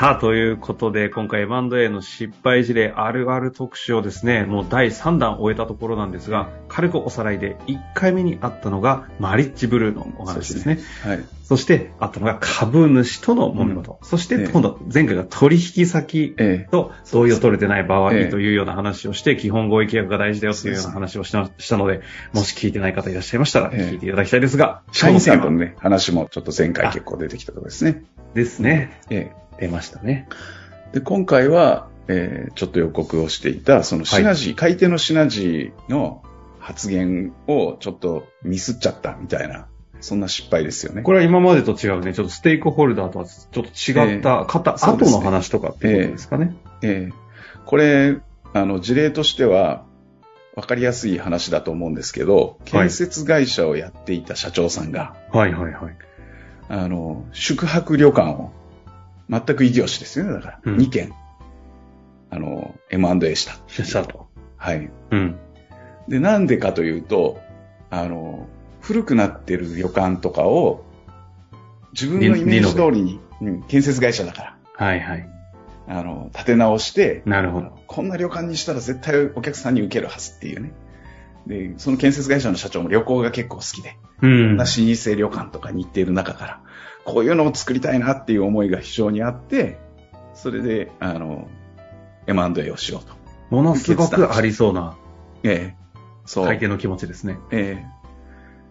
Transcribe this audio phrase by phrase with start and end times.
[0.00, 10.78] さあ、ということで、今回 M&A の失敗事例あるある特集をですね、もう第3弾終えたところなんですが、軽くおさらいで1回目にあったのが、マリッジブルーのお話ですね。
[11.02, 11.24] はい。
[11.42, 13.98] そして、あったのが株主との揉め事。
[14.02, 22.02] そして、ええ今度、前回が取引先ええと同意を取れてない場合ええというような話をして、基本合意契約が大事だよというような話をしたしたので、
[22.32, 25.66] もし聞いてない方いらっしゃいましたら、ええ聞いていただきたいですが、社員さんとのね。
[25.66, 28.04] ね、話もちょっと前回結構出てきたところですね。
[28.34, 29.00] ですね。
[29.10, 30.28] え出ましたね。
[30.92, 30.98] え。
[30.98, 36.22] で、今回は、えーちょっと予告をしていた、そのシナジー、買い手のシナジーの
[36.60, 39.66] 発言をちょっとミスっちゃったみたいな、
[40.00, 41.02] そんな失敗ですよね。
[41.02, 46.56] これは今までと違うね、ちょっとステークホルダーとはちょっと違った、買った後の話とかっていうことですかね。
[46.82, 47.30] ええ
[47.66, 48.18] これ、
[48.52, 49.84] あの、事例としては、
[50.56, 55.96] わかりやすい話だと思うんですけど、建設会社をやっていた社長さんが、はいはいはい。
[56.68, 58.50] あの、宿泊旅館を、
[59.28, 60.60] 全く異業種ですよね、だから。
[60.64, 61.12] うん2件、
[62.30, 63.54] あの、M&A した。
[63.68, 64.28] したと。
[64.56, 64.90] はい。
[65.10, 65.38] うん。
[66.08, 67.40] で、なんでかというと、
[67.90, 68.48] あの、
[68.80, 70.84] 古くなってる旅館とかを、
[71.92, 75.28] 自分のイメージ通りに、うん、建設会社だから、はいはい。
[75.88, 77.72] あの、立て直して、なるほど。
[77.86, 80.72] こんな旅館にしたら絶対お客さんに受けるはずっていうね。
[81.46, 84.56] で、その建設会社の社長も旅行が結構好きで、うん。
[84.56, 86.60] な老舗旅館とかに行っている中から、
[87.04, 89.78] こういうのを作りたいなっていう思いが非常にあって、
[90.34, 91.48] それで、あの、
[92.26, 93.14] M&A をしようと。
[93.50, 94.96] ものすごくありそうな
[95.42, 95.79] ええ
[96.32, 96.68] そう。
[96.68, 97.38] の気持ちですね。
[97.50, 98.00] ええ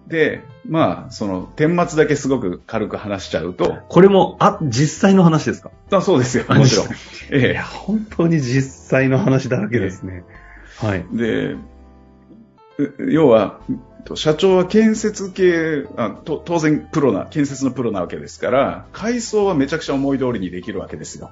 [0.08, 5.70] で、まあ、その、顛末だけすごく軽く話しちゃうと、これも、あ、実際の話ですか？
[5.92, 6.88] あそうですよ、あもちろん。
[6.88, 6.90] い
[7.30, 10.24] えや、本当に実際の話だらけですね。
[10.78, 11.06] はい。
[11.14, 11.54] えで、
[13.06, 13.60] う要は、
[14.06, 21.30] と社長は建設系あと、当然プロな、建設のプロなわけですから、改装はめちゃくちゃ思い通りにできるわけですよ。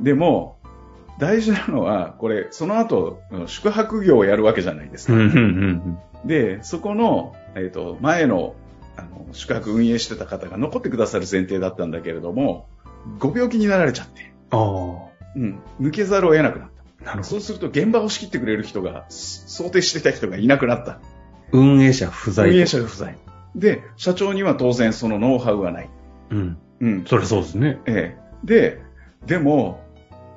[0.00, 0.58] でも、
[1.18, 5.12] 大事なのは、これ、その後、宿泊業をやるわけじゃないですか。
[5.12, 6.28] うん、うん、うん。
[6.28, 8.54] で、そこの、えっ、と、前の、
[8.96, 12.66] あの、宿泊運営してた方が残ってくださる前提だったんだけれども、
[13.18, 14.56] ご病気になられちゃって、あ
[15.34, 16.82] うん、抜けざるを得なくなった。
[17.02, 17.24] あ、なるほど。
[17.24, 21.00] そうすると現場を仕切ってくれる人が、す想定してた人がいなくなった。
[21.52, 22.48] 運営者不在。
[22.48, 23.16] 運営者が不在。
[23.54, 25.90] で、社長には当然そのノウハウがない。
[26.30, 26.58] うん。
[26.80, 27.04] うん。
[27.06, 27.80] そりゃそうですね。
[27.86, 28.46] ええ。
[28.46, 28.82] で、
[29.26, 29.81] でも、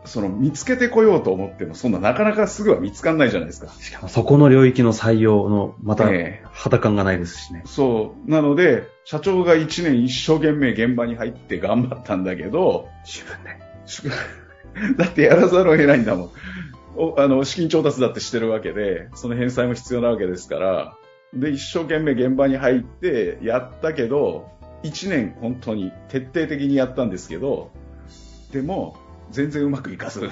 [0.06, 3.72] その見つけてこようと思っても、そんななかなかすぐは見つかんないじゃないですか。
[3.80, 7.64] しかもそこの領域の採用の、また、ええ肌感がないですしね。
[7.66, 8.30] そう。
[8.30, 13.60] なので、社長が1年一生懸命現場に入って頑張ったんだけど、自分で。
[13.86, 14.10] 宿
[14.98, 16.30] だってやらざるを得ないんだもん。
[16.98, 20.98] おあの、資金調達だってしてるわけで、その返済も必要なわけですから、
[21.34, 24.50] で、一生懸命現場に入ってやったけど、
[24.84, 27.72] 1年本当に徹底的にやったんですけど、
[28.52, 28.96] でも、
[29.32, 30.30] 全然うまくいかず。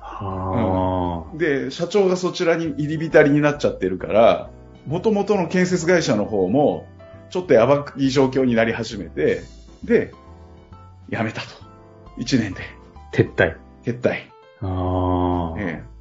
[0.00, 4.50] はあ、で、社長がそちらに入り浸りになっちゃってるから、
[4.86, 6.86] 元々の建設会社の方も、
[7.30, 9.42] ちょっとやばい状況になり始めて、
[9.84, 10.12] で、
[11.10, 11.48] 辞めたと。
[12.18, 12.62] 1年で。
[13.12, 13.56] 撤退。
[13.84, 14.32] 撤退。
[14.60, 15.92] ああ、ええ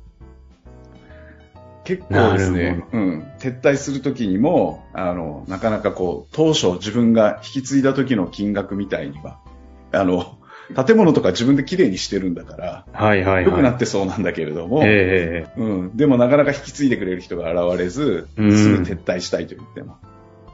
[1.83, 9.39] 結構ですね、うん、撤退するときにも、あの、なかなかこう、当初自分が引き継いだ時の金額みたいには、
[9.91, 10.37] あの、
[10.73, 13.45] 建物とか自分で綺麗にしてるんだから、はいはいはい。
[13.45, 19.97] 良くなってそうなんだけれども、ええうん、でもなかなか引き継いでくれる人が現れず、うんすぐ撤退したいと言っても、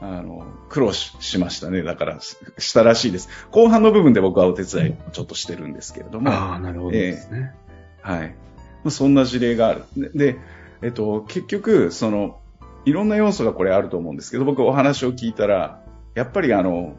[0.00, 1.82] あの、苦労ししましたね。
[1.82, 3.28] だから、ししたらしいです。
[3.50, 7.52] 後半の部分で僕はお手伝いをちょっとしてるんですけれども、ああ、なるほどですね。
[8.02, 8.28] はい。
[8.28, 9.84] まあそんな事例がある。
[9.96, 10.38] で、で
[10.82, 12.40] えっと、結局、その、
[12.84, 15.82] いろんな要素がこれあると思うんですけど、僕お話を聞いたら、
[16.14, 16.94] やっぱりあの、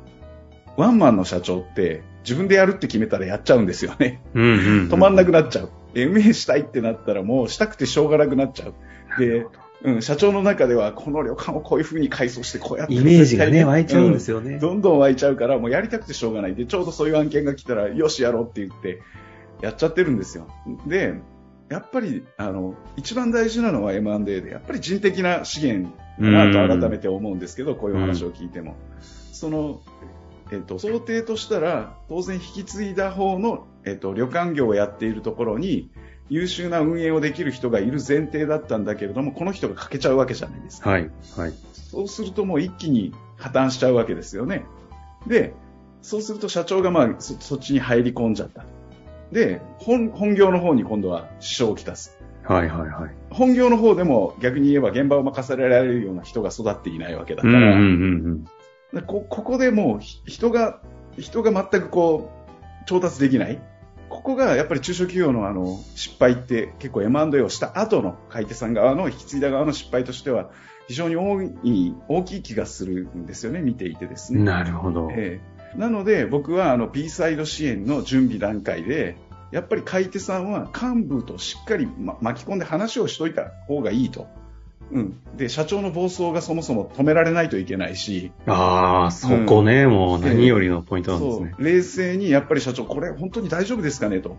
[0.75, 4.21] ワンマンの社長って自分でやるって決めたらやっちゃうんですよね。
[4.33, 4.89] うんうん、うん。
[4.89, 5.69] 止まんなくなっちゃう。
[5.93, 8.73] MA したいってなったらもうしたくてしょうがなくなっちゃう。
[9.19, 9.45] で、
[9.83, 14.53] うん、社長の中ではこの旅館をこういう風に改装してこうやってイメージがね、湧いちゃうんですよ、よね。
[14.55, 16.55] うんどんどん湧いちゃうからもうやりたくてしょうがない。
[16.55, 19.01] で、ちょうどそういう案件が来たらよしやろうって言って
[19.61, 20.47] やっちゃってるんですよ。
[20.85, 21.15] で、
[21.69, 28.75] やっぱり、あの、一番大事なのは M&A で、やっぱり人的な資源だなと改めて思うんですけど、こういう話を聞いても。
[29.31, 29.81] その、
[30.51, 35.89] えっと、想定としたら、当然引き継いだ方の、えっと、旅館業をやっているところに、
[36.29, 40.89] 優秀な運営をできる人がいる前提だったんだけれども、この人が欠けちゃうわけじゃないですか。
[40.91, 41.09] はい。
[41.35, 41.53] はい。
[41.73, 44.65] そうするともう一気に破綻しちゃうわけですよね。
[45.27, 45.53] で、
[46.01, 48.65] そうすると社長がまあそそっちに入り込んじゃった。
[49.31, 52.17] で、本、本業の方に今度は支障をきたす。
[52.43, 53.15] はいはいはい。
[53.31, 58.49] 本業の方でも逆に言えば現場を任せられるような人が育っていないわけだから、うんうんうんで
[59.05, 60.79] こここでもうひ人が、
[61.17, 62.31] 人が全くこ
[62.83, 63.61] う、調達できない。
[64.09, 70.49] ここがやっぱり中小企業のあの失敗って結構 M&A をした後の買い手さん側の引き継いだ側の失敗としては
[70.87, 74.39] 非常に大い大きい気がするんですよね、見ていてですね。
[74.39, 74.45] うん。
[74.45, 75.09] なるほど。
[75.11, 79.17] ええなので僕はあの B サイド支援の準備段階で
[79.51, 84.27] やっぱり買い手さんは幹部としっかり、ま巻き込んで話をしといた方がいいと。
[84.91, 85.19] うん。
[85.37, 91.53] で、社長の暴走がそもそも止められないといけないし、ああ、そこね、もう何よりのポイントなんですね。
[91.59, 94.37] 冷静にやっぱり社長、これ本当に大丈夫ですかねと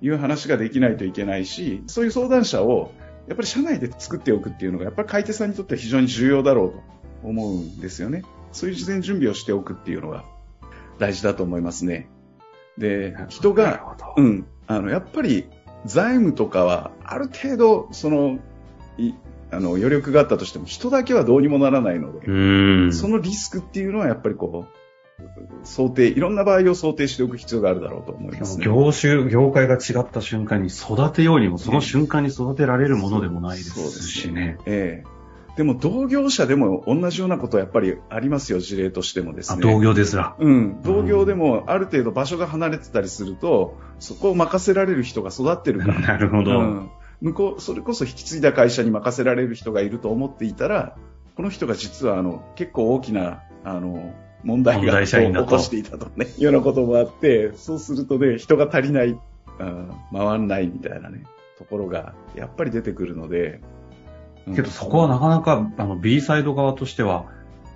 [0.00, 2.92] いう話ができないといけないし、そういう相談者を
[3.26, 6.82] やっぱり社内で作っておくっていうのが、やっぱり買い手さんにとっては非常に重要だろうと
[7.24, 8.22] 思うんですよね。
[8.52, 10.24] そういう事前準備をしておくっていうのが
[10.98, 12.08] 大事だと思いますね。
[12.78, 13.96] で、人が。
[14.16, 15.48] うん、あの、やっぱり
[15.84, 18.38] 財務とかはある程度、その、
[18.96, 19.12] い
[19.50, 22.32] あの余力があったとしても人だけはどうにもならないので、う
[22.88, 22.92] ん。
[22.92, 24.78] そのリスクっていうのはやっぱりこう、
[25.64, 28.64] 想定、いろんな場合を想定しておく必要があるだろうと思いますね。
[28.64, 34.58] 業種、業界が違った瞬間に育てようにも、その瞬間に育てられるものでもないでそうですしね。
[34.66, 35.18] ええ
[35.56, 39.62] でも同業者でも同じようなことはやっぱりありますよ、事例としてもですあ、ね。
[39.62, 40.36] 同業ですら。
[40.38, 45.98] うん、同業でもある程度場所が離れてたりすると、そこを任せられる人が育ってるから。
[45.98, 46.60] なるほど。
[46.60, 50.96] うん向こう、それこそ引き継いだ会社に任せられる人がいると思っていたら、
[51.36, 54.12] この人が実はあの結構大きなあの
[54.44, 61.24] 問題問が起こしていたとね、 いうようなこともあって、そうするとね、人が足りない、うん回んないみたいなね、
[61.58, 63.60] ところがやっぱり出てくるので。
[64.46, 67.26] うんけどそこはなかなか、あの、B サイド側としては、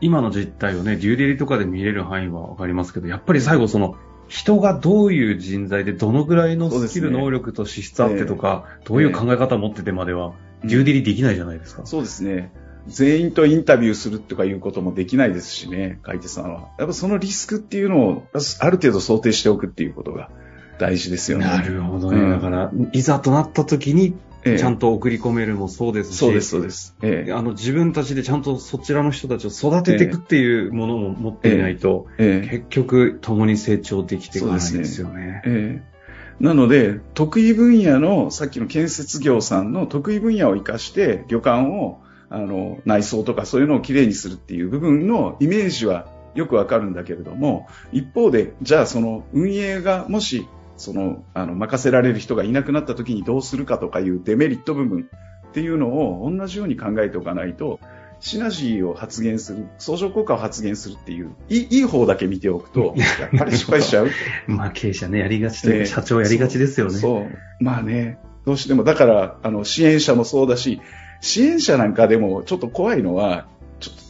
[0.01, 3.97] 今の実態をね、デューデリとかで見れる範囲はわかりますけど、やっぱり最後その、
[4.33, 10.33] 人がどういう人材で、どのぐらいのスキル、ね能力と資質あってとか、どういう考え方を持っててまでは、うん
[10.65, 11.85] デューデリできないじゃないですか。
[11.87, 12.53] そうですね。
[12.87, 16.69] 全員とインタビューするとかいうこともできないですしね、買い手さんは。
[16.79, 18.29] やっぱそのリスクっていうのを
[18.61, 20.31] ある程度想定しておくっていうことが
[20.79, 21.47] 大事ですよね。
[21.47, 22.21] なるほどね。
[22.21, 24.15] うんだから、いざとなった時に、
[24.45, 24.59] ええ。
[24.59, 26.97] ちゃんと送り込めるもそうですし、そうです、そうです。
[27.03, 27.33] ええ。
[27.33, 32.49] あの、自分たちでちゃんとそちらの人たちを育てていくっていうものも持っていないと、ええ。
[32.49, 35.43] 結局、共に成長できていかないんですよね。
[35.45, 35.93] ええ。
[36.41, 42.01] なので、得意分野の、さっきの建設業さんの得意分野を活かして、旅館を、
[42.31, 55.09] あの、内装とかそういうのをきれいにするっていう部分のイメージはよくわかるんだけれども、一方で、じゃあその運営がもし、その、あの、任せられる人がいなくなった時にどうするかとかいうデメリット部分
[55.49, 57.79] っていうのを同じように考えておかないと、
[58.21, 64.11] シナジーを発現する、相乗効果を発現するっていう、いいいい方だけ見ておくと、やっぱり失敗しちゃう。
[64.47, 66.93] まあ、経営者ね、やりがちというか、ええ社長やりがちですよね。
[66.93, 67.65] そう。
[67.65, 70.81] まあね、どうしても、だから、あの、支援者もそうだし、
[71.21, 73.49] 支援者なんかでもちょっと怖いのは、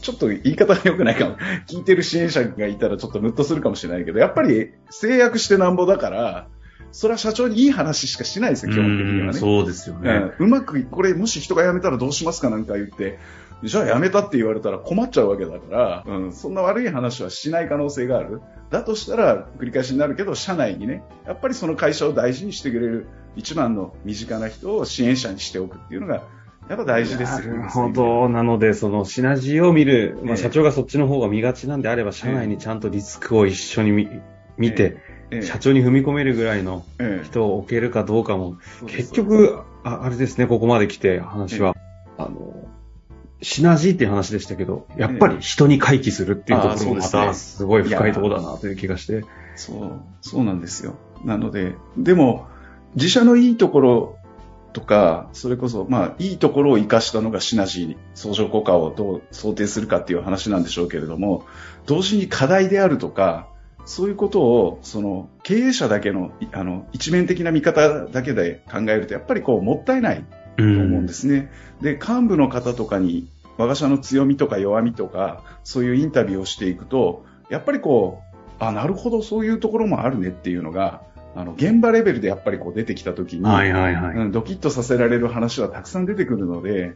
[0.02, 1.36] ちょっと言い方が良くないかも。
[1.66, 6.48] 聞いてる支援者がいたらちょっとムッとするかもしれないけど、やっぱり制約してなんぼだから、
[6.90, 9.26] それは社長にいい話しかしないですよ、基本的にはね。
[9.26, 10.32] うんそうですよね。
[10.38, 13.18] うんうまくい、これもし人が辞めたらどうしますかなんか言って、
[13.62, 18.40] じゃあ辞めたって言われたら困っちゃうわけだから、うん、そんな悪い話はしない可能性がある。
[18.70, 23.06] だとしたら繰り返しになるけど、社内にね、やっぱりその会社を大事にしてくれる
[23.36, 26.24] 一番の身近な人を支援者にしておくっていうのが、
[26.72, 27.58] やっぱ大事ですよね。
[27.58, 28.28] なるほど。
[28.30, 30.42] なので、そのシナジーを見る、まあ、ええ。
[30.42, 34.08] 社長がそっちの方が見がちなんであれば、社内にちゃんとリスクを一緒に見
[34.56, 34.96] 見て、
[35.30, 35.42] ええ。
[35.42, 37.26] 社長に踏み込めるぐらいのええ。
[37.26, 41.76] 人を置けるかどうかも、結局、ああれですね、ここまで来て話は、
[42.16, 42.66] あの、
[43.42, 49.26] シナジーっていう話でしたけど、やっぱり人に回帰するっていうところもまたすごい深いところだなという気がして。
[49.56, 50.94] そう、そうなんですよ。
[51.22, 52.46] なので、でも、
[52.94, 54.16] 自社のいいところ
[54.72, 61.44] とか、それこそ、まあ、いいところを活かしたのがシナジー、相乗効果をどう想定するかっていう話なんでしょうけれども、
[61.86, 63.48] 同時に課題であるとか、
[63.84, 70.24] そういうことを、その、経営者だけの、いあの、一面的な見方だけで考えると、やっぱりこう、もったいないう
[70.56, 71.50] と思うんですね。
[71.80, 81.02] で、幹部の方とかに、我が社の強みとか弱みとか、そういうインタビューをしていくと、やっぱりこう、あ、なるほど、そういうところもあるねっていうのが、
[81.34, 84.16] あの、現場レベルでやっぱりこう出てきたときに、はいはいはい。
[84.16, 86.94] うんドキッとさせられる話はたくさん出てくるので、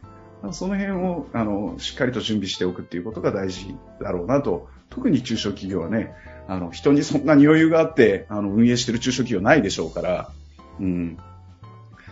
[0.51, 6.13] その辺をあのしっかりと準備しておくっていうことが大事だろうなと、特に中小企業はね、
[6.47, 10.31] あの人にそんなに余裕があってあの運営してる中小企業ないでしょうから、
[10.79, 11.17] うん、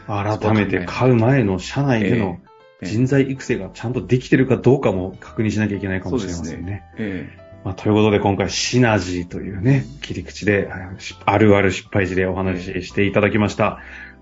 [0.08, 2.39] 改めて買う前の社内での
[2.82, 6.84] 人材育成がちゃんとできてるかどうかも確認しなきゃいけないかもしれませんね。
[6.98, 10.70] ええまあ、ということで今回シナジーというね、切り口で、
[11.26, 13.80] あるある失敗事例をお話ししていただきました。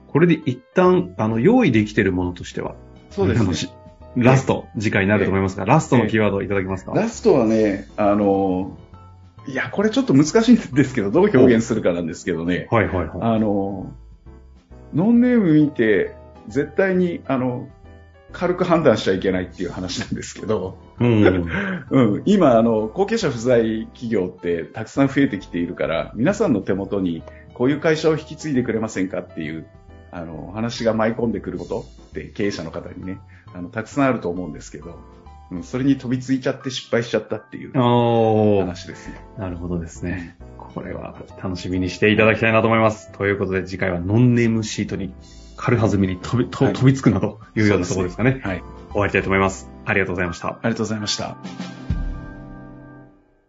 [0.07, 2.75] これで一旦、あの、用意できているものとしては、
[3.11, 3.73] そうですね。
[4.15, 6.93] ラスト、次回になると思いますが、ラストのキーワードをいただけますか？
[6.93, 8.77] ラストはね、あの、
[9.45, 12.69] いや、これちょっと難しいんですけど、どう表現するかなんですけどね。
[12.71, 13.09] はいはいはい。
[13.19, 13.91] あの、
[14.93, 16.15] ノンネーム見て、
[16.47, 17.67] 絶対に、あの、
[18.33, 21.23] 軽く判断しちゃいけないっていう話なんですけど、うん、
[21.89, 27.23] うん、今あの、後継者不在企業ってたくさん増えてきているから、皆さんの手元に
[27.53, 29.65] こういう会社を引き継いでくれませんかっていう
[30.11, 33.19] あの話が舞い込んでくることって経営者の方にね、
[33.53, 34.99] あのたくさんあると思うんですけど、
[35.51, 39.21] うん、それに飛びついちゃって失敗しちゃったっていう話ですね。
[39.37, 40.37] なるほどですね。
[40.57, 43.11] これは楽しみにしていただきたいなと思います。
[43.11, 45.13] ということで次回はノンネームシートに
[45.63, 48.41] 軽はずみに飛び飛びつくなというようなところですかね。
[48.43, 48.63] はい。
[48.91, 49.69] 終わりたいと思います。
[49.85, 50.49] ありがとうございました。
[50.49, 51.37] ありがとうございました。